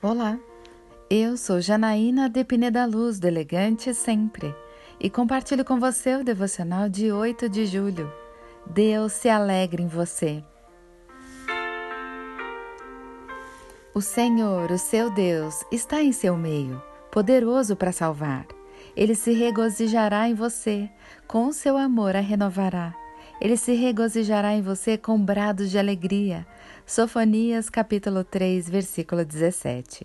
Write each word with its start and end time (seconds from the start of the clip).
Olá, 0.00 0.38
eu 1.10 1.36
sou 1.36 1.60
Janaína 1.60 2.30
de 2.30 2.44
Pineda 2.44 2.86
Luz, 2.86 3.18
do 3.18 3.26
Elegante 3.26 3.92
Sempre, 3.92 4.54
e 5.00 5.10
compartilho 5.10 5.64
com 5.64 5.80
você 5.80 6.14
o 6.14 6.22
devocional 6.22 6.88
de 6.88 7.10
8 7.10 7.48
de 7.48 7.66
julho. 7.66 8.08
Deus 8.64 9.12
se 9.12 9.28
alegre 9.28 9.82
em 9.82 9.88
você. 9.88 10.40
O 13.92 14.00
Senhor, 14.00 14.70
o 14.70 14.78
seu 14.78 15.12
Deus, 15.12 15.64
está 15.72 16.00
em 16.00 16.12
seu 16.12 16.36
meio, 16.36 16.80
poderoso 17.10 17.74
para 17.74 17.90
salvar. 17.90 18.46
Ele 18.94 19.16
se 19.16 19.32
regozijará 19.32 20.28
em 20.28 20.34
você, 20.34 20.88
com 21.26 21.50
seu 21.50 21.76
amor 21.76 22.14
a 22.14 22.20
renovará. 22.20 22.94
Ele 23.40 23.56
se 23.56 23.72
regozijará 23.72 24.52
em 24.54 24.62
você 24.62 24.98
com 24.98 25.16
brados 25.20 25.70
de 25.70 25.78
alegria 25.78 26.44
Sofonias 26.84 27.70
capítulo 27.70 28.24
3, 28.24 28.68
versículo 28.68 29.24
17. 29.24 30.04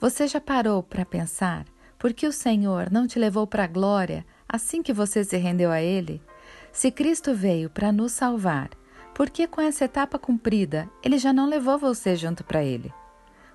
Você 0.00 0.28
já 0.28 0.40
parou 0.40 0.80
para 0.80 1.04
pensar 1.04 1.64
por 1.98 2.12
que 2.12 2.26
o 2.26 2.32
Senhor 2.32 2.88
não 2.90 3.06
te 3.06 3.18
levou 3.18 3.46
para 3.48 3.64
a 3.64 3.68
glória 3.68 4.24
assim 4.48 4.80
que 4.80 4.92
você 4.92 5.24
se 5.24 5.36
rendeu 5.36 5.72
a 5.72 5.80
Ele? 5.80 6.22
Se 6.70 6.90
Cristo 6.92 7.34
veio 7.34 7.68
para 7.68 7.90
nos 7.90 8.12
salvar, 8.12 8.70
por 9.12 9.28
que 9.28 9.48
com 9.48 9.60
essa 9.60 9.86
etapa 9.86 10.16
cumprida 10.18 10.88
Ele 11.02 11.18
já 11.18 11.32
não 11.32 11.48
levou 11.48 11.78
você 11.78 12.14
junto 12.14 12.44
para 12.44 12.62
Ele? 12.62 12.92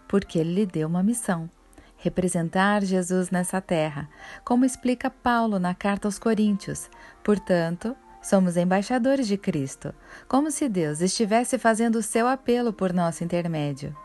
Porque 0.06 0.38
Ele 0.38 0.54
lhe 0.54 0.66
deu 0.66 0.88
uma 0.88 1.02
missão 1.02 1.50
representar 1.98 2.84
Jesus 2.84 3.32
nessa 3.32 3.60
terra, 3.60 4.08
como 4.46 4.66
explica 4.66 5.10
Paulo 5.10 5.60
na 5.60 5.74
carta 5.74 6.08
aos 6.08 6.20
Coríntios. 6.20 6.90
Portanto, 7.24 7.96
Somos 8.22 8.58
embaixadores 8.58 9.28
de 9.28 9.38
Cristo, 9.38 9.94
como 10.28 10.52
se 10.52 10.68
Deus 10.68 11.02
estivesse 11.02 11.58
fazendo 11.58 11.98
o 11.98 12.04
seu 12.04 12.28
apelo 12.28 12.74
por 12.74 12.92
nosso 12.92 13.24
intermédio. 13.24 13.96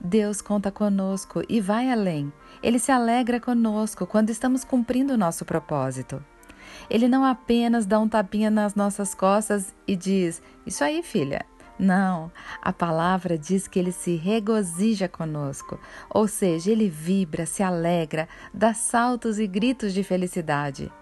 Deus 0.00 0.42
conta 0.42 0.70
conosco 0.70 1.42
e 1.48 1.60
vai 1.60 1.90
além. 1.90 2.32
Ele 2.62 2.78
se 2.78 2.92
alegra 2.92 3.40
conosco 3.40 4.06
quando 4.06 4.30
estamos 4.30 4.64
cumprindo 4.64 5.14
o 5.14 5.16
nosso 5.16 5.44
propósito. 5.44 6.22
Ele 6.90 7.08
não 7.08 7.24
apenas 7.24 7.86
dá 7.86 7.98
um 7.98 8.08
tapinha 8.08 8.50
nas 8.50 8.74
nossas 8.74 9.14
costas 9.14 9.74
e 9.86 9.96
diz: 9.96 10.42
Isso 10.66 10.84
aí, 10.84 11.02
filha. 11.02 11.46
Não, 11.78 12.30
a 12.62 12.72
palavra 12.72 13.36
diz 13.36 13.66
que 13.66 13.80
ele 13.80 13.90
se 13.90 14.14
regozija 14.14 15.08
conosco, 15.08 15.80
ou 16.08 16.28
seja, 16.28 16.70
ele 16.70 16.88
vibra, 16.88 17.46
se 17.46 17.64
alegra, 17.64 18.28
dá 18.52 18.72
saltos 18.72 19.40
e 19.40 19.46
gritos 19.46 19.92
de 19.92 20.04
felicidade. 20.04 20.92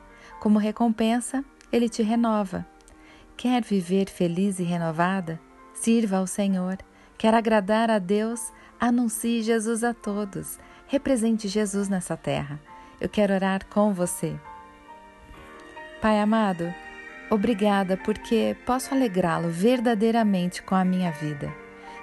Como 0.41 0.58
recompensa, 0.58 1.45
ele 1.73 1.89
te 1.89 2.03
renova. 2.03 2.67
Quer 3.37 3.65
viver 3.65 4.09
feliz 4.09 4.59
e 4.59 4.62
renovada? 4.62 5.41
Sirva 5.73 6.19
ao 6.19 6.27
Senhor. 6.27 6.77
Quer 7.17 7.34
agradar 7.34 7.91
a 7.91 7.98
Deus? 7.98 8.53
Anuncie 8.79 9.42
Jesus 9.42 9.83
a 9.83 9.95
todos. 9.95 10.59
Represente 10.87 11.48
Jesus 11.48 11.89
nessa 11.89 12.17
terra. 12.17 12.61
Eu 13.01 13.09
quero 13.09 13.33
orar 13.33 13.67
com 13.67 13.92
você. 13.92 14.39
Pai 16.01 16.20
amado, 16.20 16.73
obrigada 17.31 17.97
porque 17.97 18.57
posso 18.67 18.95
alegrá-lo 18.95 19.48
verdadeiramente 19.48 20.62
com 20.62 20.75
a 20.75 20.84
minha 20.84 21.11
vida. 21.11 21.53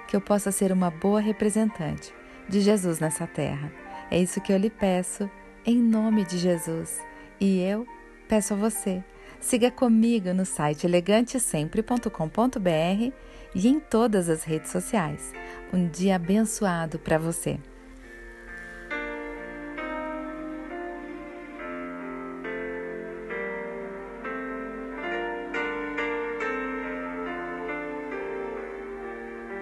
Que 0.08 0.16
eu 0.16 0.20
possa 0.20 0.50
ser 0.50 0.72
uma 0.72 0.90
boa 0.90 1.20
representante 1.20 2.12
de 2.48 2.60
Jesus 2.60 2.98
nessa 2.98 3.26
terra. 3.26 3.70
É 4.10 4.18
isso 4.18 4.40
que 4.40 4.52
eu 4.52 4.58
lhe 4.58 4.70
peço, 4.70 5.30
em 5.64 5.76
nome 5.80 6.24
de 6.24 6.36
Jesus. 6.36 7.00
E 7.38 7.60
eu 7.60 7.86
peço 8.28 8.54
a 8.54 8.56
você 8.56 9.04
Siga 9.40 9.70
comigo 9.70 10.34
no 10.34 10.44
site 10.44 10.86
elegantesempre.com.br 10.86 13.12
e 13.54 13.68
em 13.68 13.80
todas 13.80 14.28
as 14.28 14.44
redes 14.44 14.70
sociais. 14.70 15.32
Um 15.72 15.88
dia 15.88 16.16
abençoado 16.16 16.98
para 16.98 17.16
você. 17.18 17.58